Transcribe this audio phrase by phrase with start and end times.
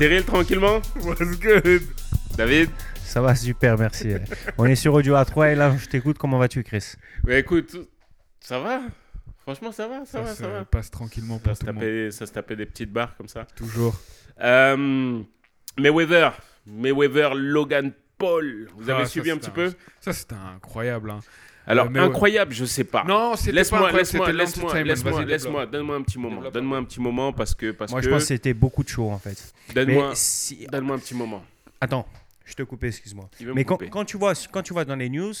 [0.00, 1.82] Cyril, tranquillement What's good?
[2.34, 2.70] David
[3.04, 4.14] Ça va super, merci.
[4.56, 6.16] On est sur Audio A3 et là, je t'écoute.
[6.16, 6.94] Comment vas-tu, Chris?
[7.22, 7.76] Ouais, écoute,
[8.40, 8.80] ça va
[9.42, 10.64] Franchement, ça va, ça, Ça, va, se ça va.
[10.64, 11.82] passe tranquillement Ça pour se, tout le monde.
[11.82, 13.44] tapait, ça se tapait des petites barres comme ça.
[13.54, 14.00] Toujours.
[14.40, 15.20] Euh,
[15.78, 16.32] Mayweather,
[16.66, 18.68] Mayweather, Logan Paul.
[18.78, 19.70] Vous avez Ah, ça, suivi un petit peu?
[20.00, 21.10] Ça, c'était incroyable.
[21.10, 21.20] hein.
[21.66, 23.04] Alors, Euh, Mayweather- incroyable, je sais pas.
[23.04, 26.50] Non, c'était pas Laisse-moi, laisse-moi, c'était laisse-moi, laisse-moi, laisse-moi, donne-moi un petit moment.
[26.50, 28.88] Donne-moi un petit moment parce que, parce Moi, que, je pense que c'était beaucoup de
[28.88, 29.52] show, en fait.
[29.74, 30.66] donne-moi, Mais si...
[30.66, 31.44] donne-moi un petit moment.
[31.80, 32.06] Attends,
[32.44, 33.28] je te coupe, excuse-moi.
[33.54, 35.32] Mais quand, quand tu vois, quand tu vois dans les news,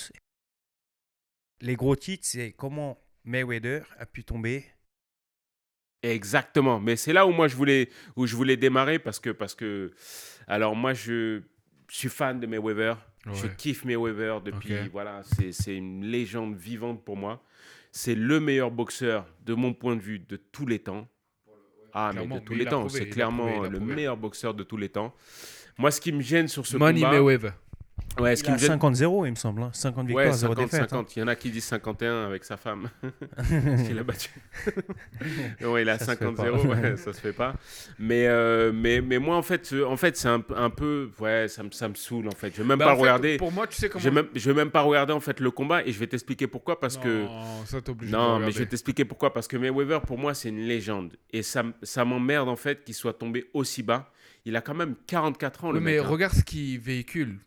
[1.62, 4.64] les gros titres, c'est comment Mayweather a pu tomber.
[6.02, 9.54] Exactement, mais c'est là où moi je voulais où je voulais démarrer parce que parce
[9.54, 9.92] que
[10.46, 11.42] alors moi je
[11.96, 12.96] suis fan de Mayweather,
[13.32, 17.42] je kiffe Mayweather depuis voilà, c'est une légende vivante pour moi.
[17.92, 21.08] C'est le meilleur boxeur de mon point de vue de tous les temps.
[21.92, 24.76] Ah mais de tous mais les temps, c'est clairement prouvé, le meilleur boxeur de tous
[24.76, 25.12] les temps.
[25.76, 27.52] Moi ce qui me gêne sur ce Money combat Mayweather.
[28.18, 29.62] Ouais, ce Il qui a me gêne 50-0, il me semble.
[29.62, 29.70] hein.
[29.72, 30.80] 50 victoires, Ouais, 0 50, défaite.
[30.82, 30.88] hein.
[30.90, 31.16] 50.
[31.16, 32.90] Il y en a qui disent 51 avec sa femme.
[33.86, 34.30] Qu'il a battu.
[35.64, 36.50] ouais, il a Ça se fait 50-0, pas.
[36.50, 37.54] ouais, ça se fait pas.
[37.98, 41.10] Mais, euh, mais, mais moi, en fait, euh, en fait c'est un, un peu.
[41.18, 42.52] Ouais, ça me, ça me saoule, en fait.
[42.54, 43.36] Je vais même Bah, pas en fait, regarder.
[43.36, 44.02] Pour moi, tu sais comment.
[44.02, 46.06] Je vais même, je vais même pas regarder, en fait, le combat et je vais
[46.06, 46.80] t'expliquer pourquoi.
[46.80, 47.24] Parce que.
[47.24, 48.66] Non, ça t'oblige Non, mais je vais regarder.
[48.70, 49.32] t'expliquer pourquoi.
[49.32, 51.16] Parce que Mayweather, pour moi, c'est une légende.
[51.32, 54.10] Et ça, ça m'emmerde, en fait, qu'il soit tombé aussi bas.
[54.44, 56.04] Il a quand même 44 ans, le mais mec.
[56.04, 56.08] hein.
[56.08, 57.38] regarde ce qu'il véhicule.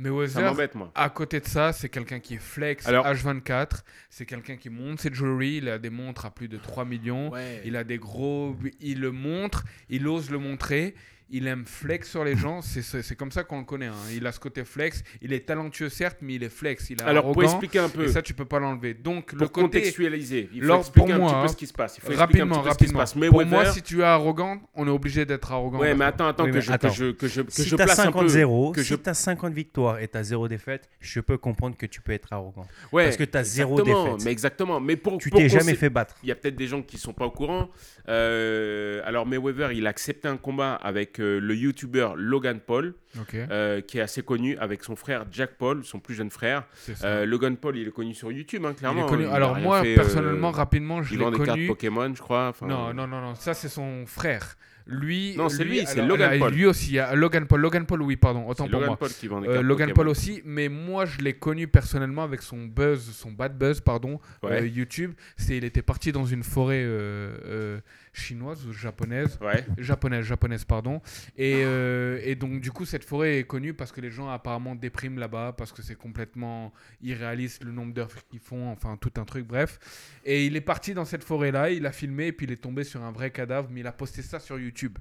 [0.00, 0.90] Mayweather, m'embête, moi.
[0.94, 3.82] à côté de ça, c'est quelqu'un qui est flex Alors- H24.
[4.08, 5.56] C'est quelqu'un qui monte ses jewelry.
[5.58, 7.30] Il a des montres à plus de 3 millions.
[7.30, 7.62] Ouais.
[7.64, 8.56] Il a des gros.
[8.80, 9.64] Il le montre.
[9.88, 10.94] Il ose le montrer.
[11.32, 12.60] Il aime flex sur les gens.
[12.60, 13.86] C'est comme ça qu'on le connaît.
[13.86, 13.94] hein.
[14.12, 15.02] Il a ce côté flex.
[15.22, 16.90] Il est talentueux, certes, mais il est flex.
[16.90, 18.04] Il est Alors, pour expliquer un peu.
[18.04, 18.94] Et ça, tu peux pas l'enlever.
[18.94, 19.78] Donc, le pour côté.
[19.78, 21.98] contextualiser, il faut Lors- expliquer pour un moi, petit peu ce qui se passe.
[21.98, 22.98] Il faut un Rapidement, petit peu ce qui se rapidement.
[22.98, 23.12] passe.
[23.12, 25.78] Pour Mayweather, moi, si tu es arrogant, on est obligé d'être arrogant.
[25.78, 26.88] Ouais, mais attends, attends, Oui, que, mais je, attends.
[26.88, 28.26] que je, que je, que Si je t'as place un peu.
[28.26, 31.86] 50-0, que si je- t'as 50 victoires et t'as 0 défaite, je peux comprendre que
[31.86, 32.66] tu peux être arrogant.
[32.92, 34.24] Ouais, parce que t'as zéro exactement, défaite.
[34.24, 34.80] Mais exactement.
[34.80, 36.16] Mais pour, Tu t'es jamais fait battre.
[36.24, 37.68] Il y a peut-être des gens qui sont pas au courant.
[38.08, 42.94] Euh, alors Mayweather, il a accepté un combat avec le YouTuber Logan Paul,
[43.34, 46.64] euh, qui est assez connu, avec son frère Jack Paul, son plus jeune frère.
[47.04, 49.06] Euh, Logan Paul, il est connu sur YouTube, hein, Il clairement.
[49.06, 49.24] est connu.
[49.24, 51.66] Il Alors moi, fait, euh, personnellement, rapidement, je il l'ai vend des cartes connu.
[51.66, 52.48] Pokémon, je crois.
[52.48, 54.56] enfin, Non, non, non, non, ça c'est son frère.
[54.86, 56.52] Lui, Non, c'est lui, c'est Logan Paul.
[56.52, 57.60] Lui aussi, il y a Logan Paul.
[57.60, 58.96] Logan Paul, oui, pardon, autant pour Logan moi.
[58.98, 59.94] Paul qui vend des Euh, cartes Logan Pokémon.
[59.94, 64.18] Paul aussi, mais moi je l'ai connu personnellement avec son buzz, son bad buzz, pardon,
[64.42, 64.62] Ouais.
[64.62, 65.12] euh, YouTube.
[65.36, 67.78] C'est, il était parti dans une forêt euh,
[68.12, 69.64] chinoise ou japonaise, Ouais.
[69.78, 71.00] japonaise, japonaise, pardon.
[71.36, 74.74] Et, euh, et donc du coup cette forêt est connue parce que les gens apparemment
[74.74, 76.72] dépriment là-bas parce que c'est complètement
[77.02, 79.78] irréaliste le nombre d'heures qu'ils font, enfin tout un truc, bref.
[80.24, 82.84] Et il est parti dans cette forêt-là, il a filmé et puis il est tombé
[82.84, 84.98] sur un vrai cadavre, mais il a posté ça sur YouTube.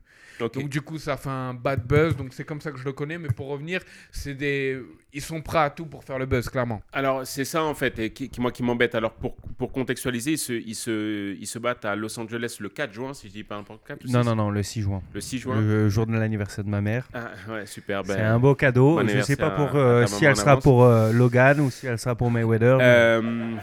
[0.61, 2.15] Donc du coup, ça fait un bad buzz.
[2.15, 3.17] Donc c'est comme ça que je le connais.
[3.17, 3.81] Mais pour revenir,
[4.11, 4.81] c'est des,
[5.13, 6.81] ils sont prêts à tout pour faire le buzz, clairement.
[6.93, 8.95] Alors, c'est ça en fait, et qui, qui- moi qui m'embête.
[8.95, 12.69] Alors, pour, pour contextualiser, ils se, ils, se, ils se battent à Los Angeles le
[12.69, 13.95] 4 juin, si je dis pas n'importe quoi.
[14.07, 15.01] Non, non, non, le 6 juin.
[15.13, 15.59] Le 6 juin.
[15.59, 17.07] Le jour de l'anniversaire de ma mère.
[17.13, 18.03] Ah, ouais, super.
[18.03, 18.95] Ben, C'est un beau cadeau.
[18.99, 20.63] bon Je sais pas pour à- euh, si elle sera avance.
[20.63, 22.77] pour euh, Logan ou si elle sera pour Mayweather.
[22.77, 23.55] mais- Euh,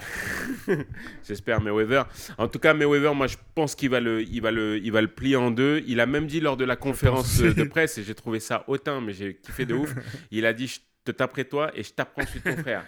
[1.26, 2.06] J'espère Mayweather.
[2.38, 5.00] En tout cas, Mayweather, moi, je pense qu'il va le, il va le, il va
[5.00, 5.82] le plier en deux.
[5.86, 9.00] Il a même dit lors de la conférence de presse, et j'ai trouvé ça hautain,
[9.00, 9.94] mais j'ai kiffé de ouf.
[10.31, 12.84] Il a dit, je te taperai toi et je taperai ensuite ton frère.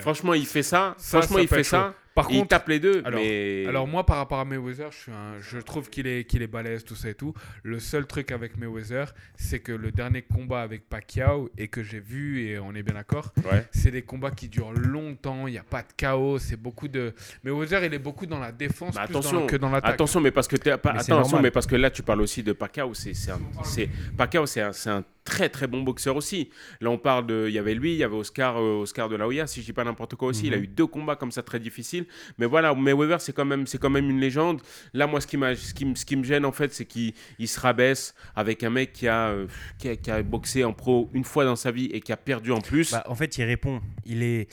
[0.00, 0.94] Franchement, il fait ça.
[0.98, 1.94] Ça, Franchement, ça il fait ça.
[2.14, 3.00] Par et il contre, tape les deux.
[3.04, 3.64] alors- mais...
[3.66, 6.46] alors moi, par rapport à Mayweather, je, suis un- je trouve qu'il est, qu'il est
[6.46, 7.32] balèze, tout ça et tout.
[7.62, 12.00] Le seul truc avec Mayweather, c'est que le dernier combat avec Pacquiao et que j'ai
[12.00, 13.66] vu et on est bien d'accord, Ouais.
[13.72, 15.46] c'est des combats qui durent longtemps.
[15.46, 16.38] Il n'y a pas de chaos.
[16.38, 17.14] C'est beaucoup de.
[17.44, 19.94] Mayweather, il est beaucoup dans la défense Bah, plus dans- attention, que dans l'attaque.
[19.94, 21.42] Attention, mais parce que pas, Mais attention, normal.
[21.42, 25.48] mais parce que là tu parles aussi de Pacquiao, c'est c'est Pacquiao, c'est un très
[25.48, 26.50] très bon boxeur aussi.
[26.80, 29.16] Là on parle de, il y avait lui, il y avait Oscar, euh, Oscar de
[29.16, 30.46] la Hoya, si je dis pas n'importe quoi aussi.
[30.48, 30.64] Il a Mhm.
[30.64, 32.06] eu deux combats comme ça très difficiles.
[32.38, 34.60] Mais voilà, Mayweather c'est quand même c'est quand même une légende.
[34.94, 36.84] Là moi ce qui m'a, ce qui, me- ce qui me gêne en fait, c'est
[36.86, 39.46] qu'il il se rabaisse avec un mec qui a, euh,
[39.78, 42.16] qui a qui a boxé en pro une fois dans sa vie et qui a
[42.16, 42.90] perdu en plus.
[42.92, 43.80] Bah, en fait, il répond.
[44.04, 44.48] Il est,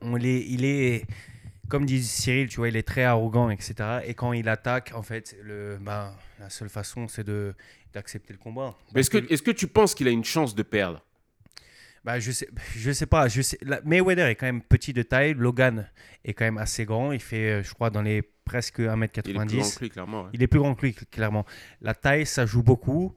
[0.00, 1.04] on il est,
[1.68, 3.74] comme dit Cyril, tu vois, il est très arrogant, etc.
[4.06, 7.54] Et quand il attaque, en fait, le, bah, la seule façon, c'est de
[7.92, 8.74] d'accepter le combat.
[8.94, 11.04] Mais est-ce que, est-ce que tu penses qu'il a une chance de perdre?
[12.04, 13.28] Bah, je sais, je sais pas.
[13.28, 15.34] Je sais, la- Mayweather est quand même petit de taille.
[15.34, 15.88] Logan
[16.24, 17.12] est quand même assez grand.
[17.12, 19.22] Il fait, euh, je crois, dans les presque 1m90.
[19.30, 20.22] Il est plus grand que lui, clairement.
[20.24, 20.30] ouais.
[20.32, 21.46] Il est plus grand que lui, clairement.
[21.80, 23.16] La taille, ça joue beaucoup.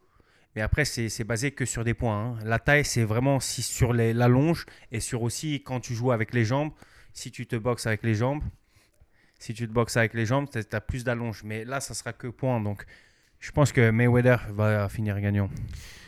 [0.56, 2.38] Mais après, c'est c'est basé que sur des points.
[2.38, 2.38] hein.
[2.46, 6.12] La taille, c'est vraiment si sur les, la longe et sur aussi quand tu joues
[6.12, 6.72] avec les jambes.
[7.12, 8.44] Si tu te boxes avec les jambes,
[9.40, 11.44] si tu te boxes avec les jambes, tu as plus d'allonge.
[11.44, 12.62] Mais là, ça sera que points.
[12.62, 12.86] Donc,
[13.46, 15.50] Je pense que Mayweather va finir gagnant.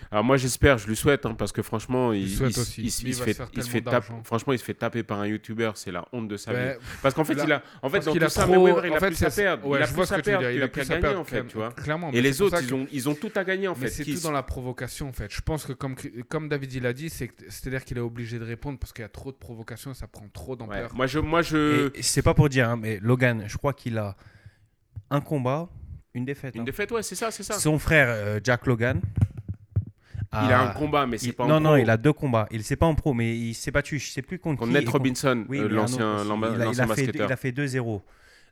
[0.10, 2.92] Alors moi j'espère, je lui souhaite, hein, parce que franchement, il, se- Lui, il il
[3.14, 4.02] se va fait, se.
[4.24, 6.58] Franchement, il se fait taper par un YouTuber, c'est la honte de sa vie.
[6.60, 8.86] Ouais, Parce qu'en fait, là- il a, en fait, dans tout a ça, trop- Mayweather,
[8.88, 9.68] il en a fait, plus à perdre.
[9.68, 11.02] ouais, il a je plus à que tu veux perdre il a plus à gagner
[11.02, 11.72] perdre, en fait, tu vois.
[11.74, 12.12] Clairement.
[12.12, 14.04] Et les autres, ils ont, ils ont tout à gagner en Mais fait.
[14.06, 15.32] c'est tout dans la provocation en fait.
[15.32, 15.96] Je pense que comme,
[16.30, 19.10] comme David il a dit, c'est-à-dire qu'il est obligé de répondre parce qu'il y a
[19.10, 20.96] trop de provocation et ça prend trop d'ampleur.
[20.96, 24.16] Moi je, moi je, c'est pas pour dire, hein, mais Logan, je crois qu'il a
[25.10, 25.70] un combat,
[26.18, 26.56] une défaite.
[26.56, 26.64] une hein.
[26.64, 27.54] défaite, ouais, c'est ça, c'est ça.
[27.56, 29.02] Son frère euh, Jack Logan.
[30.34, 31.78] Il a un combat, mais c'est il- pas en non, non, pro.
[31.78, 32.48] il a deux combats.
[32.52, 33.98] Il s'est pas en pro, mais il s'est battu.
[33.98, 34.86] Je sais plus contre, Contre qui.
[34.86, 38.02] Contre- Robinson, Oui, euh, l'ancien il il a fait 2-0.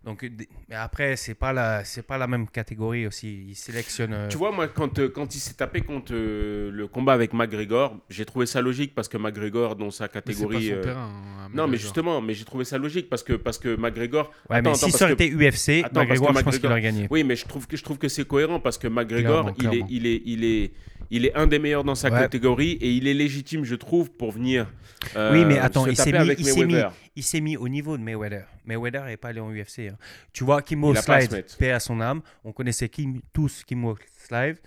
[0.06, 0.30] Donc,
[0.70, 3.46] mais après, c'est pas la, c'est pas la même catégorie aussi.
[3.50, 4.14] Il sélectionne.
[4.14, 7.34] euh, Tu vois, moi, quand, euh, quand il s'est tapé contre euh, le combat avec
[7.34, 10.68] McGregor, j'ai trouvé ça logique parce que McGregor, dans sa Mais c'est pas catégorie.
[10.68, 11.78] son euh, terrain, hein, Non, mais McGregor.
[11.80, 14.26] justement, mais j'ai trouvé ça logique parce que, parce que McGregor.
[14.50, 16.44] Ouais, Attends, mais attends, si parce ça aurait que- été UFC, Attends, McGregor, que je
[16.44, 17.08] pense qu'il McGregor- aurait gagné.
[17.10, 19.80] Oui, mais je trouve que, je trouve que c'est cohérent parce que McGregor, Clairement, il,
[19.80, 20.72] est, il, est, il, est,
[21.10, 22.20] il est un des meilleurs dans sa Ouais.
[22.20, 24.68] catégorie et il est légitime, je trouve, pour venir.
[25.16, 26.84] euh, Oui, mais attends, se il s'est mis- il mis-.
[27.16, 28.46] Il s'est mis au niveau de Mayweather.
[28.66, 29.80] Mayweather n'est pas allé en UFC.
[29.90, 29.98] hein.
[30.34, 31.58] Tu vois, Kimbo mettre.
[31.58, 32.22] paix à son âme.
[32.44, 34.58] On connaissait Kim, tous Kimbo Slide.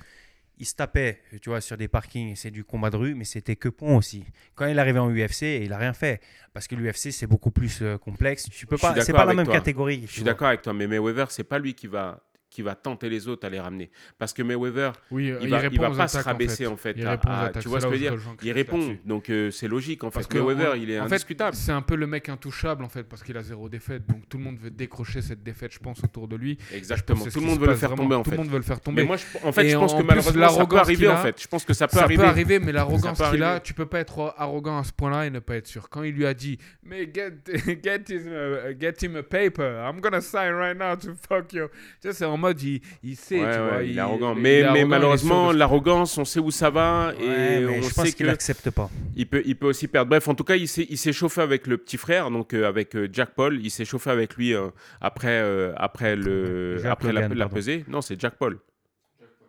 [0.60, 3.54] Il se tapait, tu vois, sur des parkings, c'est du combat de rue, mais c'était
[3.54, 4.24] que pont aussi.
[4.56, 6.20] Quand il est arrivé en UFC, il a rien fait.
[6.52, 8.48] Parce que l'UFC, c'est beaucoup plus euh, complexe.
[8.50, 9.54] Tu peux pas, c'est pas la même toi.
[9.54, 10.02] catégorie.
[10.08, 13.08] Je suis d'accord avec toi, mais Mayweather, c'est pas lui qui va, qui va tenter
[13.10, 13.90] les autres à les ramener.
[14.18, 16.66] Parce que Mayweather, Oui, il va, il va pas se en rabaisser fait.
[16.66, 17.04] en fait.
[17.04, 19.68] À- à- attaques, tu vois ce que je veux dire Il répond, donc euh, c'est
[19.68, 20.32] logique en Parce fait.
[20.34, 21.54] que Mayweather, on- il est en indiscutable.
[21.56, 24.06] c'est un peu le mec intouchable en fait parce qu'il a zéro défaite.
[24.06, 26.56] Donc tout le monde veut décrocher cette défaite, je pense, autour de lui.
[26.72, 27.24] Exactement.
[27.24, 28.36] Tout le monde veut le faire tomber en Tout fait.
[28.36, 29.02] le monde veut le faire tomber.
[29.02, 31.08] Mais moi, je- en fait, Et je pense en que plus, malheureusement, ça peut arriver
[31.08, 31.40] en fait.
[31.42, 32.22] Je pense que ça peut Ça arriver.
[32.22, 35.30] peut arriver, mais l'arrogance qu'il a, tu peux pas être arrogant à ce point-là et
[35.30, 35.88] ne pas être sûr.
[35.90, 37.32] Quand il lui a dit, mais get,
[38.10, 41.68] uh, him a paper, I'm gonna sign right now to fuck you.
[42.00, 43.82] Tu sais, c'est mode, il, il sait, Ouais, tu ouais, vois.
[43.82, 44.34] il est arrogant.
[44.34, 47.26] il Mais, est mais arrogant, il est malheureusement, l'arrogance, on sait où ça va et
[47.60, 48.88] mais on je pense sait qu'il n'accepte pas.
[49.16, 50.08] il peut, il peut aussi perdre.
[50.08, 53.08] Bref, en tout cas, il s'est, chauffé avec le petit frère, donc euh, avec euh,
[53.12, 53.58] Jack Paul.
[53.62, 54.68] Il s'est chauffé avec lui euh,
[55.00, 57.56] après, euh, après, le, Jack après la, Logan, la pardon.
[57.56, 57.84] pesée.
[57.88, 58.58] Non, c'est Jack Paul.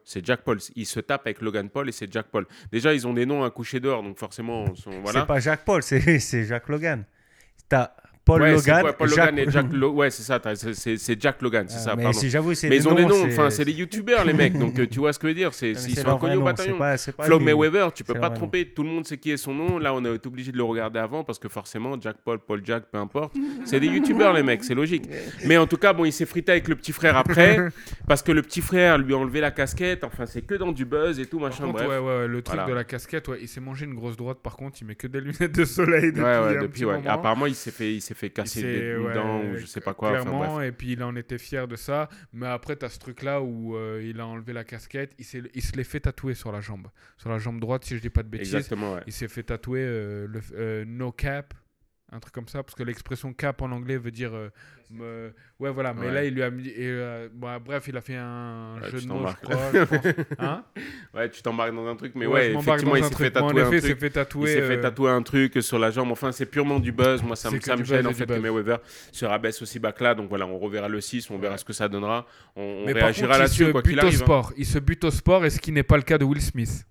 [0.03, 0.57] C'est Jack Paul.
[0.75, 2.47] Il se tape avec Logan Paul et c'est Jack Paul.
[2.71, 5.19] Déjà, ils ont des noms à coucher dehors, donc forcément, sont- voilà.
[5.21, 7.03] C'est pas Jacques Paul, c'est c'est Jacques Logan.
[7.67, 7.91] T'as
[8.29, 10.39] Paul Ouais, Logan, quoi, Paul Jacques- Logan et Jack Lo- Ouais, c'est ça,
[10.73, 12.17] c'est- Jack Logan, c'est Ah, ça, mais pardon.
[12.19, 14.57] si j'avoue, c'est Mais des ils ont des noms, enfin, c'est des youtubeurs, les mecs,
[14.57, 15.51] donc euh, tu vois ce que je veux dire.
[15.61, 16.77] Ils sont inconnus au bataillon.
[16.77, 17.39] lui.
[17.45, 19.77] Mayweather, tu peux pas te tromper, tout le monde sait qui est son nom.
[19.79, 22.83] Là, on est obligé de le regarder avant parce que forcément, Jack Paul, Paul Jack,
[22.91, 23.33] peu importe.
[23.65, 25.03] C'est des youtubeurs, les mecs, c'est logique.
[25.45, 27.57] Mais en tout cas, bon, il s'est frité avec le petit frère après
[28.07, 30.03] parce que le petit frère lui a enlevé la casquette.
[30.03, 31.87] Enfin, c'est que dans du buzz et tout, machin, contre, bref.
[31.89, 32.69] ouais, ouais, le truc Voilà.
[32.69, 34.39] de la casquette, ouais, il s'est mangé une grosse droite.
[34.43, 36.85] Par contre, il met que des lunettes de soleil depuis, Ouais, ouais, un depuis, petit
[36.85, 36.97] ouais.
[36.97, 37.09] moment.
[37.09, 39.93] Apparemment, il s'est fait, il s'est fait casser des ouais, dents ou je sais pas
[39.93, 40.09] quoi.
[40.11, 40.67] Enfin, Clairement, bref.
[40.67, 42.09] et puis il en était fier de ça.
[42.33, 45.13] Mais après, tu as ce truc-là où euh, il a enlevé la casquette.
[45.17, 46.87] Il, s'est- il se l'est fait tatouer sur la jambe.
[47.17, 48.53] Sur la jambe droite, si je dis pas de bêtises.
[48.55, 49.01] Exactement, ouais.
[49.07, 51.53] Il s'est fait tatouer euh, le, euh, no cap,
[52.11, 54.31] un truc comme ça, parce que l'expression cap en anglais veut dire.
[54.33, 54.49] euh,
[54.91, 56.13] me- Ouais, voilà, mais Ouais.
[56.13, 56.67] là, il lui a mis.
[56.67, 59.57] et, euh, bon, bref, il a fait un Ouais, jeu de mots, je crois.
[59.73, 59.99] je pense.
[60.39, 60.63] Hein
[61.13, 63.65] Ouais, tu t'embarques dans un truc, mais Ouais, effectivement, il s'est fait Bon, tatouer en
[63.67, 63.99] un effet, truc.
[63.99, 64.51] fait tatouer.
[64.51, 66.09] Il s'est fait tatouer un truc sur la jambe.
[66.11, 67.21] Enfin, c'est purement du buzz.
[67.21, 68.33] Moi, ça, me- ça me gêne en fait que.
[68.39, 68.79] Mayweather
[69.11, 70.15] se rabaisse aussi bas que là.
[70.15, 72.25] Donc voilà, on reverra le 6, on verra ce que ça donnera.
[72.55, 74.21] On, on Mais par réagira contre, il là-dessus se quoi qu'il bute au arrive.
[74.21, 74.25] hein.
[74.25, 74.53] sport.
[74.57, 76.85] Il se bute au sport, et ce qui n'est pas le cas de Will Smith.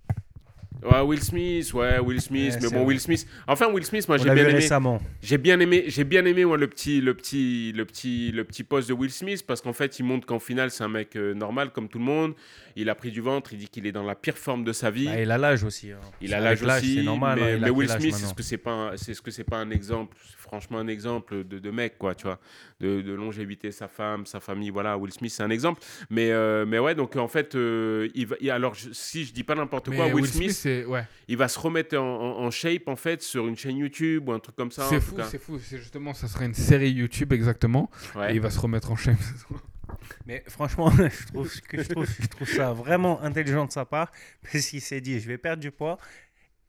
[0.84, 2.52] Ouais, Will Smith, ouais, Will Smith.
[2.52, 2.86] Ouais, mais c'est bon, vrai.
[2.86, 3.26] Will Smith.
[3.46, 4.52] Enfin, Will Smith, moi, j'ai bien aimé.
[4.54, 5.00] récemment.
[5.20, 8.62] J'ai bien aimé, j'ai bien aimé moi le petit, le petit, le petit, le petit
[8.62, 11.34] poste de Will Smith parce qu'en fait il montre qu'en finale c'est un mec euh,
[11.34, 12.34] normal comme tout le monde.
[12.76, 14.90] Il a pris du ventre, il dit qu'il est dans la pire forme de sa
[14.90, 15.06] vie.
[15.06, 15.90] Bah, il a l'âge aussi.
[15.90, 15.98] hein.
[16.20, 17.38] Il a l'âge aussi, c'est normal.
[17.40, 19.42] mais, hein, mais Will Smith, maintenant est-ce que c'est pas, un- c'est ce que c'est
[19.44, 22.38] pas un exemple, c'est franchement un exemple de, de mec quoi, tu vois,
[22.80, 24.96] de, de longévité, sa femme, sa famille, voilà.
[24.98, 28.36] Will Smith c'est un exemple, mais euh, mais ouais, donc en fait, euh, il va,
[28.40, 31.04] il- alors je- si je dis pas n'importe quoi, Will, Smith, c'est ouais.
[31.28, 34.32] il va se remettre en, en- en shape en fait sur une chaîne YouTube ou
[34.32, 34.86] un truc comme ça.
[34.88, 35.58] C'est fou, c'est fou.
[35.62, 37.90] C'est justement, ça serait une série YouTube exactement.
[38.16, 38.32] Ouais.
[38.32, 39.16] Et il va se remettre en chaîne.
[40.26, 44.10] Mais franchement, je trouve, que je, trouve, je trouve ça vraiment intelligent de sa part
[44.42, 45.98] parce qu'il s'est dit je vais perdre du poids.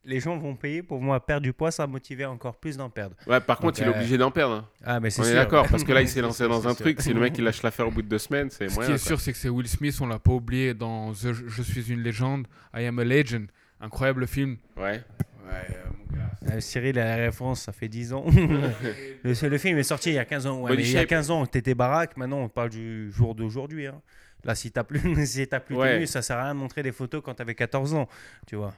[0.06, 2.90] Les gens vont payer pour moi perdre du poids, ça va motiver encore plus d'en
[2.90, 3.16] perdre.
[3.28, 4.56] Ouais, par contre, Donc, il est euh, obligé d'en perdre.
[4.56, 4.68] hein.
[4.84, 6.82] Ah, mais c'est On est d'accord, parce que là, il s'est lancé dans un sûr.
[6.86, 7.02] truc.
[7.02, 8.90] Si le mec il lâche l'affaire au bout de deux semaines, c'est Ce moyen.
[8.92, 9.06] qui est quoi.
[9.08, 9.98] sûr, c'est que c'est Will Smith.
[10.02, 13.48] On l'a pas oublié dans The Je suis une légende, I Am a Legend.
[13.82, 14.58] Incroyable film.
[14.78, 15.04] Ouais.
[15.46, 15.78] Ouais,
[16.10, 16.56] mon gars.
[16.56, 18.26] Euh, Cyril a la référence, ça fait 10 ans.
[19.24, 20.62] le, c'est- le film est sorti il y a 15 ans.
[20.62, 21.10] Ouais, Body mais il y a shape.
[21.10, 22.16] 15 ans, t'étais baraque.
[22.18, 23.88] Maintenant, on parle du jour d'aujourd'hui.
[23.88, 24.02] hein.
[24.46, 25.96] Là, si t'as plus, si t'as plus Ouais.
[25.96, 28.08] tenu, ça sert à rien de montrer des photos quand t'avais 14 ans.
[28.48, 28.74] Tu vois.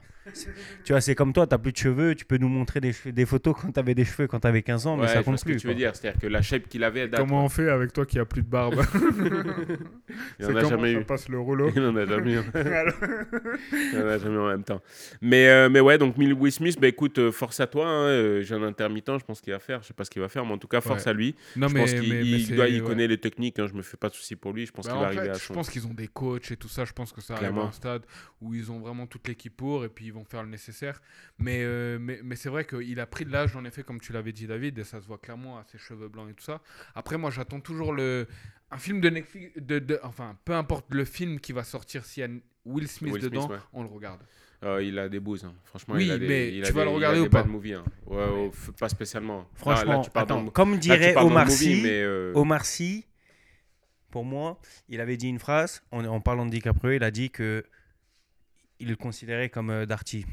[0.84, 2.92] Tu vois, c'est comme toi, t'as plus de cheveux, tu peux nous montrer des,
[3.26, 5.60] photos quand t'avais des cheveux quand t'avais 15 ans, mais ça compte ce que plus.
[5.60, 5.94] tu veux dire.
[5.96, 7.20] C'est-à-dire que la shape qu'il avait, elle date.
[7.20, 8.80] Comment on fait avec toi qui a plus de barbe
[10.38, 11.04] Il en a jamais ça eu.
[11.04, 12.40] passe le rouleau Il en a jamais eu.
[13.92, 14.80] Il en a jamais eu en même temps.
[15.20, 17.86] Mais, euh, mais ouais, donc Will Smith, bah, écoute, euh, force à toi.
[17.88, 19.82] hein, euh, J'ai un intermittent, je pense qu'il va faire.
[19.82, 21.10] Je sais pas ce qu'il va faire, mais en tout cas, force Ouais.
[21.10, 21.34] à lui.
[21.56, 22.86] Non, je mais, pense qu'il doit- il ouais.
[22.86, 23.58] connaît les techniques.
[23.58, 24.66] hein, je me fais pas de soucis pour lui.
[24.66, 26.56] Je pense Bah, qu'il va arriver fait, à je pense qu'ils ont des coachs et
[26.56, 26.84] tout ça.
[26.84, 28.02] Je pense que ça arrive à un stade
[28.40, 31.00] où ils ont vraiment toute l'équipe pour et puis ils vont faire le nécessaire.
[31.38, 34.12] Mais, euh, mais, mais c'est vrai qu'il a pris de l'âge, en effet, comme tu
[34.12, 36.60] l'avais dit, David, et ça se voit clairement à ses cheveux blancs et tout ça.
[36.94, 38.26] Après, moi, j'attends toujours le.
[38.70, 42.22] Un film de Netflix, de, de- enfin, peu importe le film qui va sortir, s'il
[42.22, 42.30] y a
[42.64, 43.58] Will Smith Will Smith, dedans, ouais.
[43.72, 44.20] on le regarde.
[44.64, 45.44] Euh, il a des bouses.
[45.44, 45.52] hein.
[45.64, 47.26] Franchement, Oui, il a des, mais il tu a vas des- le a regarder des
[47.26, 47.42] ou pas?
[47.42, 47.84] bad movies, hein.
[48.06, 49.38] Ouais, ouais, f- pas spécialement.
[49.40, 52.02] Là- Franchement, là, tu parles attends, d'un- comme là, dirait d'un Omar movie, Sy, mais,
[52.02, 53.04] euh, Omar Sy,
[54.10, 56.92] pour moi, il avait dit une phrase en, en parlant de DiCaprio.
[56.92, 57.64] Il a dit que
[58.80, 60.26] il le considérait comme euh, Darty.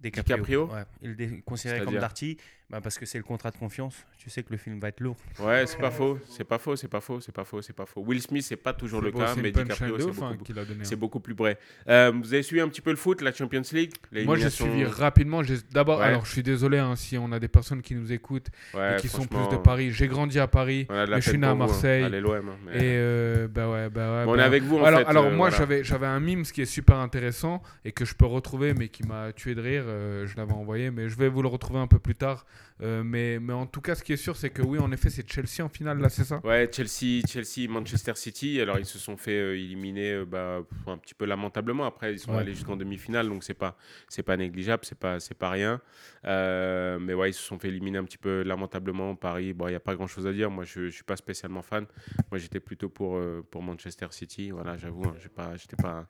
[0.00, 0.66] DiCaprio.
[0.72, 2.36] Ouais, il le dé- considérait comme Darty
[2.70, 3.94] bah, parce que c'est le contrat de confiance.
[4.18, 5.16] Tu sais que le film va être lourd.
[5.38, 7.86] Ouais, c'est pas faux, c'est pas faux, c'est pas faux, c'est pas faux, c'est pas
[7.86, 8.02] faux.
[8.02, 10.58] Will Smith, c'est pas toujours le beau, cas, mais DiCaprio, de c'est hein, beaucoup, qu'il
[10.58, 10.84] a donné.
[10.84, 10.98] c'est hein.
[10.98, 11.56] beaucoup plus vrai.
[11.88, 13.92] Euh, vous avez suivi un petit peu le foot, la Champions League
[14.26, 15.42] Moi, j'ai suivi rapidement.
[15.42, 16.04] j'ai- D'abord, Ouais.
[16.06, 19.00] alors, je suis désolé hein, si on a des personnes qui nous écoutent Ouais, et
[19.00, 19.90] qui sont plus de Paris.
[19.92, 20.86] J'ai grandi à Paris.
[20.90, 21.54] mais je suis né à hein.
[21.54, 22.02] Marseille.
[22.04, 24.24] Allez, hein, mais- Et euh, bah ouais, bah ouais.
[24.26, 25.06] Bon, on bah- est avec vous, en alors, fait.
[25.06, 25.56] alors euh, moi, voilà.
[25.56, 28.88] j'avais, j'avais un mime ce qui est super intéressant et que je peux retrouver, mais
[28.88, 29.84] qui m'a tué de rire.
[29.86, 32.44] euh, je l'avais envoyé, mais je vais vous le retrouver un peu plus tard.
[32.80, 35.10] Euh, mais, mais en tout cas, ce qui est sûr, c'est que oui, en effet,
[35.10, 36.40] c'est Chelsea en finale, là, c'est ça?
[36.44, 38.60] Ouais, Chelsea, Chelsea, Manchester City.
[38.60, 41.84] Alors, ils se sont fait euh, éliminer euh, bah, un petit peu lamentablement.
[41.86, 42.38] Après, ils sont Ouais.
[42.38, 43.76] allés jusqu'en demi-finale, donc c'est pas,
[44.08, 45.80] c'est pas négligeable, c'est pas, c'est pas rien.
[46.24, 49.16] Mais ouais, ils se sont fait éliminer un petit peu lamentablement.
[49.16, 50.50] Paris, bon, il y a pas grand-chose à dire.
[50.50, 51.86] Moi, je, je suis pas spécialement fan.
[52.30, 54.50] Moi, j'étais plutôt pour, pour Manchester City.
[54.50, 56.06] Voilà, j'avoue, hein, j'ai pas, j'étais pas.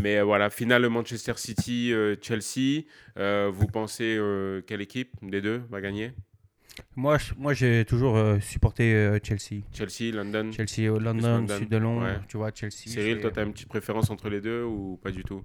[0.00, 2.84] Mais voilà, finale Manchester City, Chelsea.
[3.50, 4.18] Vous pensez
[4.66, 5.10] quelle équipe?
[5.22, 6.12] Des deux va gagner
[6.94, 9.62] Moi, je- moi j'ai toujours euh, supporté euh, Chelsea.
[9.72, 10.50] Chelsea, London.
[10.52, 12.20] Chelsea London, London, sud de Londres, ouais.
[12.28, 12.72] tu vois, Chelsea.
[12.88, 15.42] Cyril, c'est- toi, tu as une petite préférence entre les deux ou pas du tout?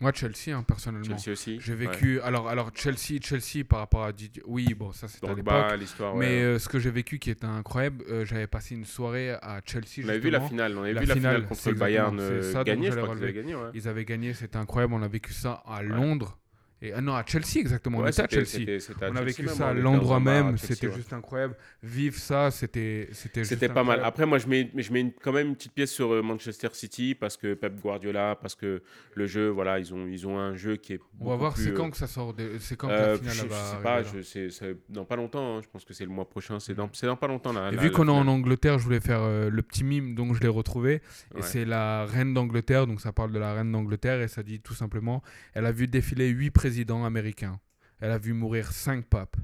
[0.00, 1.16] Moi, Chelsea, hein, personnellement.
[1.16, 1.58] Chelsea aussi?
[1.60, 1.86] J'ai Ouais.
[1.86, 2.20] vécu.
[2.20, 4.42] Alors, alors Chelsea, Chelsea par rapport à Didier.
[4.46, 5.78] Oui, bon, ça c'était à l'époque.
[5.78, 6.14] L'histoire.
[6.16, 9.60] Mais euh, ce que j'ai vécu qui était incroyable, euh, j'avais passé une soirée à
[9.64, 10.04] Chelsea.
[10.04, 11.76] on avait vu la finale, on avait La vu la finale, finale contre c'est le
[11.76, 13.54] Bayern c'est gagné, je crois qu'ils avaient gagné.
[13.54, 13.70] Ouais.
[13.72, 14.94] Ils avaient gagné, c'était incroyable.
[14.94, 16.38] On a vécu ça à Londres.
[16.84, 17.98] Et, ah non, à Chelsea exactement.
[17.98, 18.60] on était à Chelsea.
[19.00, 20.58] à On a Chelsea vécu même, ça à l'endroit même.
[20.58, 20.94] C'était ouais.
[20.94, 21.56] juste incroyable.
[21.82, 24.00] Vivre ça, c'était c'était pas mal.
[24.04, 26.68] Après, moi, je mets, je mets une- quand même une petite pièce sur euh, Manchester
[26.72, 28.82] City parce que Pep Guardiola, parce que
[29.14, 31.00] le jeu, voilà, ils ont, ils ont un jeu qui est.
[31.20, 32.34] On va voir c'est euh, quand que ça sort.
[32.60, 35.16] C'est quand que euh, la finale je, elle je va sais pas, c'est, dans pas
[35.16, 35.56] longtemps.
[35.56, 35.60] hein.
[35.62, 36.60] Je pense que c'est le mois prochain.
[36.60, 37.70] C'est dans, c'est dans pas longtemps là.
[37.72, 38.24] Et vu qu'on est en.
[38.34, 41.00] Angleterre, je voulais faire euh, le petit mime, donc je l'ai retrouvé.
[41.36, 44.60] Et c'est la reine d'Angleterre, donc ça parle de la reine d'Angleterre, et ça dit
[44.60, 45.22] tout simplement
[45.54, 46.73] elle a vu défiler huit présidents
[47.04, 47.60] américains.
[48.00, 49.36] Elle a vu mourir cinq papes.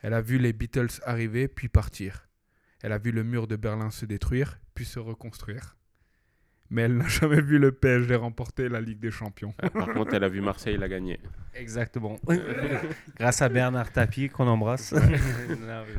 [0.00, 2.28] Elle a vu les Beatles arriver, puis partir.
[2.82, 5.76] Elle a vu le mur de Berlin se détruire, puis se reconstruire.
[6.74, 9.52] Mais elle n'a jamais vu le PSG remporter la Ligue des Champions.
[9.62, 11.20] Euh, Par contre, elle a vu Marseille la gagner.
[11.54, 12.18] Exactement.
[13.20, 14.94] Grâce à Bernard Tapie, qu'on embrasse.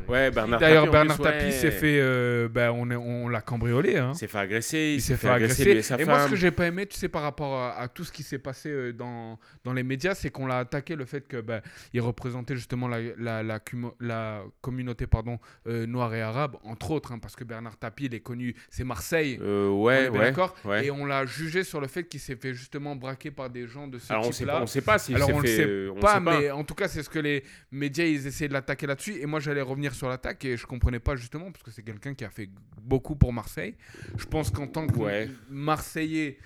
[0.08, 1.50] Ouais, Bernard D'ailleurs, Bernard plus, Tapie ouais.
[1.52, 2.00] s'est fait.
[2.00, 3.96] euh, ben, on est- on l'a cambriolé.
[3.98, 4.10] Hein.
[4.14, 4.94] Il s'est fait agresser.
[4.96, 5.70] Il s'est fait lui agresser.
[5.70, 7.86] et sa Et moi, ce que j'ai pas aimé, tu sais, par rapport à, à
[7.86, 11.04] tout ce qui s'est passé euh, dans, dans les médias, c'est qu'on l'a attaqué le
[11.04, 11.60] fait que ben,
[11.92, 13.60] il représentait justement la, la,
[14.00, 15.38] la, communauté pardon,
[15.68, 18.82] euh, noire et arabe, entre autres, hein, parce que Bernard Tapie, il est connu, c'est
[18.84, 19.38] Marseille.
[19.40, 20.18] Euh, ouais, ouais.
[20.18, 20.86] d'accord ouais.
[20.86, 23.86] Et on l'a jugé sur le fait qu'il s'est fait justement braquer par des gens
[23.88, 24.54] de ce Alors, type-là.
[24.58, 25.56] pas, on sait pas s'il Alors, s'est on le fait.
[25.56, 28.26] sait euh, on pas, sait mais en tout cas, c'est ce que les médias ils
[28.26, 29.14] essayaient de l'attaquer là-dessus.
[29.20, 32.14] Et moi, j'allais revenir sur l'attaque et je comprenais pas justement parce que c'est quelqu'un
[32.14, 32.48] qui a fait
[32.80, 33.74] beaucoup pour Marseille.
[34.16, 35.28] Je pense qu'en tant que Ouais.
[35.50, 36.38] Marseillais,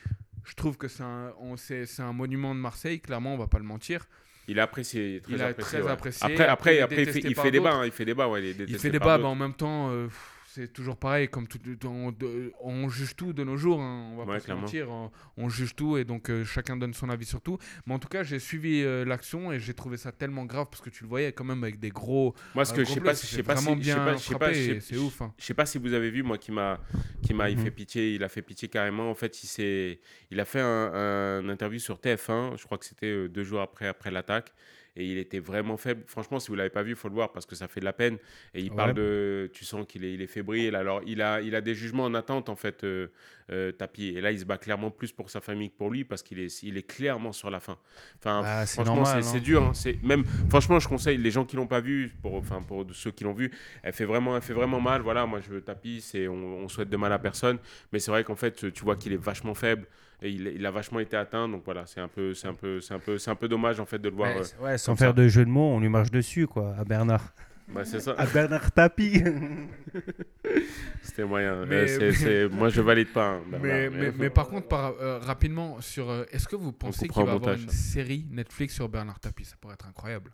[0.45, 3.01] je trouve que c'est un, on- c'est, c'est un monument de Marseille.
[3.01, 4.07] Clairement, on va pas le mentir.
[4.51, 5.79] Il a apprécié, très Il a apprécié.
[5.81, 5.93] très ouais.
[5.93, 6.25] apprécié.
[6.25, 7.73] Après, Après, après, il après, il fait, il fait débat.
[7.75, 8.51] hein, il fait débat, ouais.
[8.51, 11.29] Il, Il fait débat, mais en même temps, euh, pff, c'est toujours pareil.
[11.29, 12.15] Comme tout, on,
[12.61, 13.81] on juge tout de nos jours.
[13.81, 14.91] hein, on va Ouais, pas se mentir.
[14.91, 17.59] On, on juge tout et donc euh, chacun donne son avis sur tout.
[17.87, 20.81] Mais en tout cas, j'ai suivi euh, l'action et j'ai trouvé ça tellement grave parce
[20.83, 22.35] que tu le voyais quand même avec des gros.
[22.55, 24.15] Moi, ce un que je sais pas, je sais pas, si, je sais bien pas,
[24.17, 25.23] je sais c'est ouf.
[25.23, 25.33] hein.
[25.39, 26.81] Je sais pas si vous avez vu, moi, qui m'a,
[27.23, 27.65] qui m'a, il Mhm.
[27.65, 29.11] fait pitié, il a fait pitié carrément.
[29.11, 30.01] En fait, il s'est,
[30.31, 32.57] il a fait un, un interview sur TF1.
[32.57, 34.53] Je crois que c'était euh, deux jours après, après l'attaque.
[34.99, 36.03] Et il était vraiment faible.
[36.07, 37.85] Franchement, si vous l'avez pas vu, il faut le voir parce que ça fait de
[37.87, 38.19] la peine.
[38.53, 38.75] Et il Ouais.
[38.75, 40.75] parle de, tu sens qu'il est, il est fébrile.
[40.75, 43.09] Alors, il a, il a des jugements en attente en fait, euh,
[43.51, 44.09] euh, Tapi.
[44.17, 46.39] Et là, il se bat clairement plus pour sa famille que pour lui parce qu'il
[46.39, 47.77] est, il est clairement sur la fin.
[48.19, 49.23] Enfin, Ah, c'est franchement, c'est, hein.
[49.23, 49.63] c'est dur.
[49.63, 49.73] hein.
[49.75, 53.11] C'est même, franchement, je conseille les gens qui l'ont pas vu, pour, enfin, pour ceux
[53.11, 53.51] qui l'ont vu,
[53.83, 55.01] elle fait vraiment, elle fait vraiment mal.
[55.03, 57.59] Voilà, moi, je Tapi, c'est, on, on souhaite de mal à personne.
[57.93, 59.87] Mais c'est vrai qu'en fait, tu vois qu'il est vachement faible.
[60.21, 61.49] et il, il a vachement été atteint.
[61.49, 63.79] Donc voilà, c'est un peu, c'est un peu, c'est un peu, c'est un peu dommage
[63.81, 64.35] en fait de le voir.
[64.37, 65.13] Ouais, euh, ouais, sans faire ça.
[65.15, 67.33] de jeu de mots, on lui marche dessus, quoi, à Bernard.
[67.73, 68.13] Bah, c'est ça.
[68.19, 69.23] À Bernard Tapie.
[71.03, 71.65] C'était moyen.
[71.67, 73.27] Mais- Euh, c'est- c'est- moi, je valide pas.
[73.35, 76.73] hein, Bernard, Mais, mais, mais par contre, par, euh, rapidement, sur, euh, est-ce que vous
[76.73, 79.45] pensez qu'il va au avoir une série Netflix sur Bernard Tapie?
[79.45, 80.33] Ça pourrait être incroyable.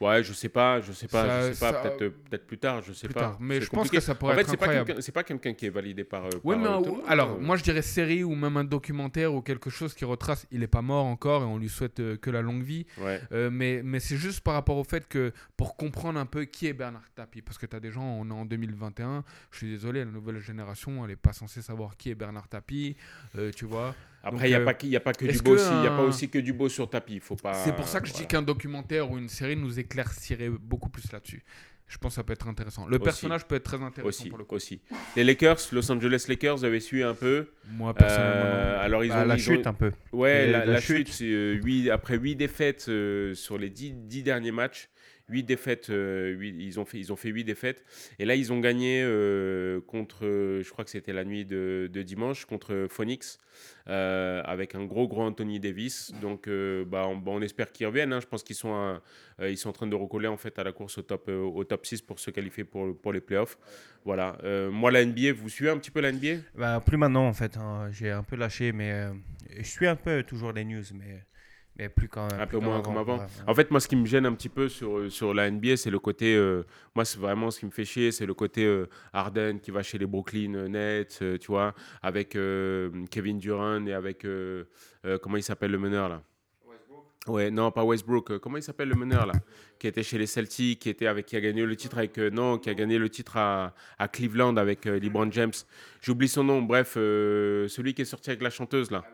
[0.00, 1.82] Ouais, je sais pas, je sais pas, Ça- je sais pas.
[1.82, 3.20] Peut-être, euh, peut-être plus tard, je sais Plus pas.
[3.20, 3.36] tard.
[3.40, 4.86] Mais je pense que ça pourrait en fait, être c'est pas incroyable.
[4.86, 6.26] quelqu'un, c'est pas quelqu'un qui est validé par.
[6.26, 9.42] euh, Oui, par, mais euh, alors, moi je dirais série ou même un documentaire ou
[9.42, 10.46] quelque chose qui retrace.
[10.52, 12.86] Il n'est pas mort encore et on lui souhaite euh, que la longue vie.
[12.98, 13.20] Ouais.
[13.32, 16.68] Euh, mais mais c'est juste par rapport au fait que pour comprendre un peu qui
[16.68, 19.68] est Bernard Tapie, parce que tu as des gens, on est en 2021, je suis
[19.70, 22.96] désolé, la nouvelle génération, elle n'est pas censée savoir qui est Bernard Tapie,
[23.56, 23.96] tu vois.
[24.28, 25.70] Après, il n'y a, euh, pas que- y a pas que du beau que aussi.
[25.72, 27.20] Il n'y a pas un- aussi que du beau sur tapis.
[27.20, 27.54] Faut pas.
[27.54, 31.10] c'est pour ça que je dis qu'un documentaire ou une série nous éclaircirait beaucoup plus
[31.12, 31.42] là-dessus.
[31.90, 32.86] Je pense que ça peut être intéressant.
[32.86, 33.04] Le Aussi.
[33.04, 34.56] personnage peut être très intéressant Aussi, pour le coup.
[34.56, 34.78] aussi.
[35.16, 37.48] Les Lakers, Los Angeles Lakers, avez suivi un peu.
[37.72, 38.44] Moi, Euh, personnellement.
[38.74, 38.78] non.
[38.80, 39.24] alors, ils Bah, ont.
[39.26, 39.92] la ils ont- chute, un peu.
[40.12, 41.08] Ouais, la, la la chute.
[41.10, 44.90] chute, euh, huit- après 8 défaites euh, sur les 10, derniers matchs.
[45.28, 47.84] 8 défaites, euh, ils, ont fait, ils ont fait 8 défaites.
[48.18, 51.88] Et là, ils ont gagné euh, contre, euh, je crois que c'était la nuit de,
[52.02, 53.38] dimanche, contre Phoenix,
[53.86, 56.12] avec un gros, gros Anthony Davis.
[56.20, 58.12] Donc, bah, on, bah, on espère qu'ils reviennent.
[58.12, 58.20] hein.
[58.20, 59.00] Je pense qu'ils sont,
[59.56, 62.02] sont en train de recoller en fait, à la course au top, au top 6
[62.02, 63.58] pour se qualifier pour, pour les playoffs.
[64.04, 64.38] Voilà.
[64.70, 67.56] Moi, la NBA, vous suivez un petit peu la NBA Bah, plus maintenant, en fait.
[67.56, 67.88] hein.
[67.92, 69.08] J'ai un peu lâché, mais
[69.56, 71.24] je suis un peu toujours les news, mais,
[71.78, 72.40] mais plus quand même.
[72.40, 73.18] Un plus peu moins comme avant.
[73.46, 75.90] En fait, moi, ce qui me gêne un petit peu sur, sur la NBA, c'est
[75.90, 76.34] le côté.
[76.34, 79.70] euh, moi, c'est vraiment ce qui me fait chier, c'est le côté euh, Harden qui
[79.70, 84.24] va chez les Brooklyn euh, Nets, euh, tu vois, avec euh, Kevin Durant et avec.
[84.24, 84.64] euh,
[85.06, 86.22] euh, comment il s'appelle le meneur, là?
[87.26, 88.30] Ouais, non, pas Westbrook.
[88.30, 89.34] euh, comment il s'appelle le meneur, là?
[89.78, 92.16] Qui était chez les Celtics, qui, était avec, qui a gagné le titre avec.
[92.18, 95.52] euh, non, qui a gagné le titre à, à Cleveland avec euh, LeBron James.
[96.00, 96.62] J'oublie son nom.
[96.62, 99.04] Bref, euh, celui qui est sorti avec la chanteuse, là.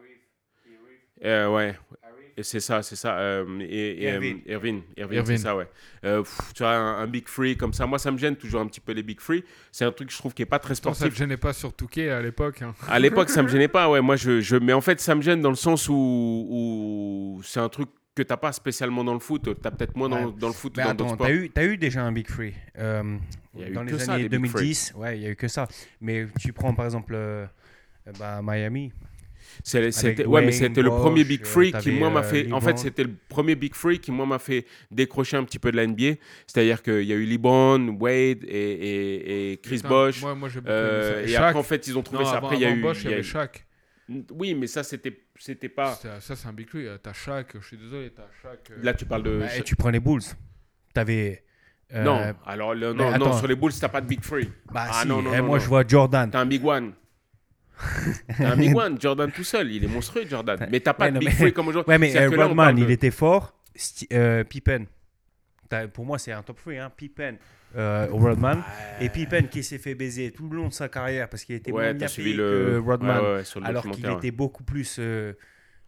[1.24, 1.74] Euh, ouais,
[2.42, 3.16] c'est ça, c'est ça.
[3.18, 4.82] euh, et, et, euh, Irving.
[5.26, 5.68] c'est ça, ouais.
[6.04, 7.86] Euh, pff, tu vois, un, un big free comme ça.
[7.86, 9.44] Moi, ça me gêne toujours un petit peu les big free.
[9.70, 11.14] C'est un truc que je trouve qui est pas très Pourtant, ça ne sportif.
[11.14, 12.62] te gênait pas sur Touquet à l'époque.
[12.62, 12.74] hein.
[12.88, 14.00] À l'époque, ça me gênait pas, ouais.
[14.00, 17.60] Moi, je, je, mais en fait, ça me gêne dans le sens où, où c'est
[17.60, 19.48] un truc que t'as pas spécialement dans le foot.
[19.60, 20.32] T'as peut-être moins dans, Ouais.
[20.38, 21.26] dans le foot ou Mais dans d'autres attends, sports.
[21.26, 22.54] t'as eu, t'as eu déjà un Big Free.
[22.78, 23.16] Euh,
[23.54, 24.50] Il y a eu dans que les ça, années Big Free.
[24.62, 25.66] 2010, ouais, il y a eu que ça.
[26.00, 27.44] Mais tu prends par exemple euh,
[28.18, 28.92] bah, Miami.
[29.62, 32.52] C'était, ouais, mais c'était le premier big euh, free qui t'avais, moi m'a euh, fait.
[32.52, 35.70] En fait, c'était le premier big free qui moi m'a fait décrocher un petit peu
[35.70, 36.14] de la NBA.
[36.46, 40.20] C'est-à-dire qu'il y a eu LeBron, Wade et, et, et Chris Putain, Bosh.
[40.22, 42.36] Moi, moi j'ai beaucoup Euh, et après, en fait, ils ont trouvé Non, ça.
[42.38, 42.80] avant- Après, il y a eu.
[42.82, 43.64] Bosh, il il y avait Shaq.
[44.32, 45.94] Oui, mais ça, c'était, c'était pas.
[46.20, 46.86] Ça, c'est un big lui.
[47.02, 48.70] T'as Shaq, je suis désolé, t'as Shaq.
[48.70, 49.38] euh, Là, tu parles de.
[49.38, 50.20] Bah, et tu prends les Bulls.
[50.92, 51.42] T'avais.
[51.94, 54.50] euh, Non, alors le- non, sur les Bulls, t'as pas de big free.
[54.72, 55.62] Bah, Ah, si, non, non, eh, non, moi non.
[55.64, 56.30] je vois Jordan.
[56.30, 56.92] T'as un big one.
[58.38, 60.66] T'as un big one, Jordan tout seul, il est monstrueux, Jordan.
[60.70, 61.88] Mais t'as pas Ouais, de big mais- comme aujourd'hui.
[61.92, 63.54] Ouais, mais euh, Rodman, de- il était fort.
[63.76, 64.86] Sti- euh, Pippen.
[65.92, 66.74] Pour moi, c'est un top 3.
[66.74, 66.92] Hein.
[66.96, 67.34] Pippen,
[67.76, 68.62] euh, Rodman.
[69.00, 71.72] Et Pippen qui s'est fait baiser tout le long de sa carrière parce qu'il était
[71.72, 72.70] Ouais, moins bien suivi payé le.
[72.74, 73.20] que Rodman.
[73.20, 75.00] Ouais, alors qu'il était beaucoup plus.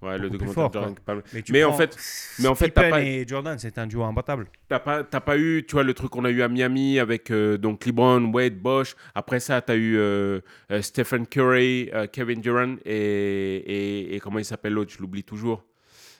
[0.02, 0.94] Ouais, le documentaire fort,
[1.32, 1.96] mais tu Mais en fait-
[2.38, 4.46] mais en fait, t'as Pippen pas- et Jordan, c'est un duo imbattable.
[4.68, 7.30] T'as pas, t'as pas eu, tu vois, le truc qu'on a eu à Miami avec
[7.30, 8.94] euh, donc LeBron, Wade, Bosch.
[9.14, 14.38] Après ça, t'as eu euh, euh, Stephen Curry, euh, Kevin Durant et, et, et comment
[14.38, 15.64] il s'appelle l'autre, je l'oublie toujours.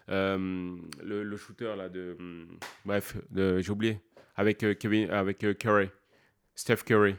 [0.09, 2.17] Euh, le, le shooter là de.
[2.19, 2.47] hum,
[2.85, 3.99] bref, de- j'ai oublié.
[4.37, 5.91] Avec, euh, Kevin, avec euh, Curry.
[6.55, 7.15] Steph Curry.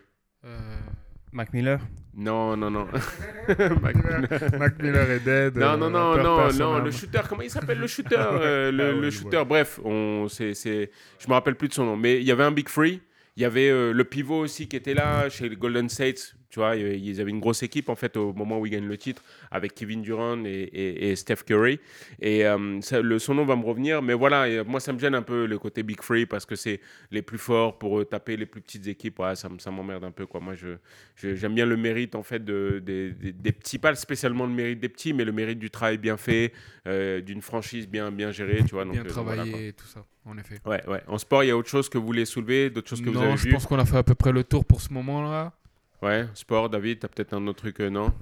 [1.28, 1.80] Euh, Mac Miller?
[2.16, 2.88] Non, non, non.
[3.82, 5.56] Mac Miller- Mac Miller est dead.
[5.56, 8.72] Non, euh, non, non, per- non, non, le shooter, comment il s'appelle le shooter euh,
[8.72, 11.86] Le, Ah le je shooter, bref, on, c'est, c'est, je me rappelle plus de son
[11.86, 13.02] nom, mais il y avait un Big Free,
[13.36, 16.60] il y avait euh, le pivot aussi qui était là chez les Golden States, tu
[16.60, 18.98] vois, il- ils avaient une grosse équipe en fait au moment où ils gagnent le
[18.98, 21.80] titre avec Kevin Durant et, et- et Steph Curry,
[22.22, 24.94] et euh, ça, le, son nom va me revenir, mais voilà, et, euh, moi ça
[24.94, 26.80] me gêne un peu le côté Big Free parce que c'est
[27.12, 30.12] les plus forts pour euh, taper les plus petites équipes, ouais, ça, ça m'emmerde un
[30.12, 30.78] peu, quoi, moi je,
[31.16, 33.12] je- j'aime bien le mérite en fait de, des-
[33.52, 36.54] petits, pas spécialement le mérite des petits, mais le mérite du travail bien fait,
[36.88, 38.84] euh, d'une franchise bien, bien gérée, tu vois.
[38.86, 40.56] Donc, Bien donc voilà, travaillé et tout ça, en effet.
[40.66, 41.02] ouais, ouais.
[41.08, 43.16] En sport, il y a autre chose que vous voulez soulever, d'autres choses que vous
[43.16, 44.92] Non, avez je vues pense qu'on a fait à peu près le tour pour ce
[44.94, 45.54] moment-là.
[46.02, 48.14] Ouais, sport, David, t'as peut-être un autre truc, euh, non?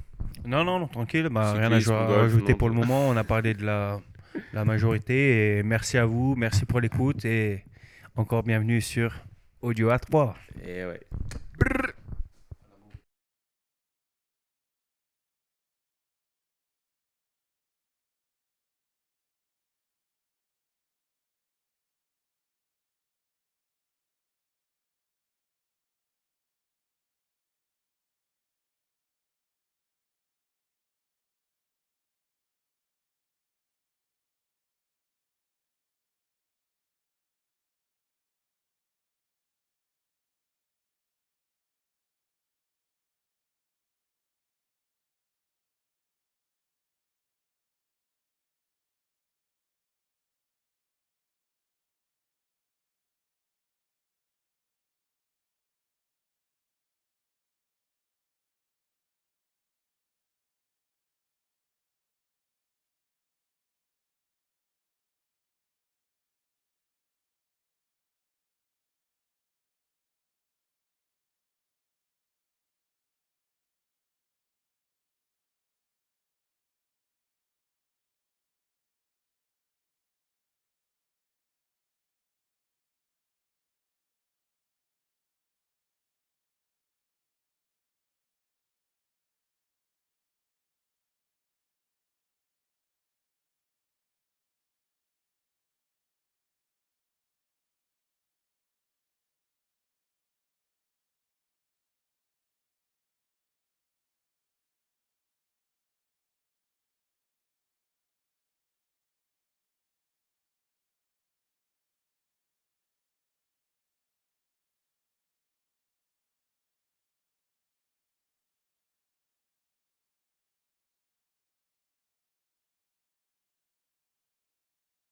[0.46, 1.28] Non, non, non, tranquille.
[1.30, 2.58] Bah, rien à golf, rajouter non?
[2.58, 3.10] pour le moment.
[3.10, 4.00] On a parlé de la,
[4.54, 5.58] la majorité.
[5.58, 6.36] Et merci à vous.
[6.38, 7.26] Merci pour l'écoute.
[7.26, 7.64] Et
[8.16, 9.14] encore bienvenue sur
[9.62, 10.34] Audio A3.
[10.66, 11.02] Et ouais.